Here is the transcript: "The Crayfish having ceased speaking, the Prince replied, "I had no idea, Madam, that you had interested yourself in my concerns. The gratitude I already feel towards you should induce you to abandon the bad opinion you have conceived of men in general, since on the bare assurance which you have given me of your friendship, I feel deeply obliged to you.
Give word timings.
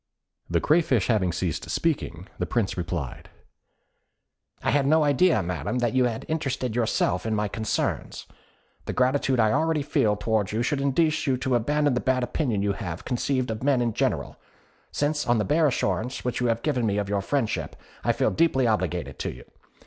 "The 0.55 0.59
Crayfish 0.59 1.09
having 1.09 1.31
ceased 1.31 1.69
speaking, 1.69 2.27
the 2.39 2.47
Prince 2.47 2.75
replied, 2.75 3.29
"I 4.63 4.71
had 4.71 4.87
no 4.87 5.03
idea, 5.03 5.43
Madam, 5.43 5.77
that 5.77 5.93
you 5.93 6.05
had 6.05 6.25
interested 6.27 6.75
yourself 6.75 7.23
in 7.23 7.35
my 7.35 7.47
concerns. 7.47 8.25
The 8.85 8.93
gratitude 8.93 9.39
I 9.39 9.51
already 9.51 9.83
feel 9.83 10.15
towards 10.15 10.53
you 10.53 10.63
should 10.63 10.81
induce 10.81 11.27
you 11.27 11.37
to 11.37 11.53
abandon 11.53 11.93
the 11.93 11.99
bad 11.99 12.23
opinion 12.23 12.63
you 12.63 12.73
have 12.73 13.05
conceived 13.05 13.51
of 13.51 13.61
men 13.61 13.79
in 13.79 13.93
general, 13.93 14.37
since 14.91 15.27
on 15.27 15.37
the 15.37 15.45
bare 15.45 15.67
assurance 15.67 16.25
which 16.25 16.41
you 16.41 16.47
have 16.47 16.63
given 16.63 16.87
me 16.87 16.97
of 16.97 17.07
your 17.07 17.21
friendship, 17.21 17.75
I 18.03 18.11
feel 18.11 18.31
deeply 18.31 18.65
obliged 18.65 19.19
to 19.19 19.29
you. 19.31 19.45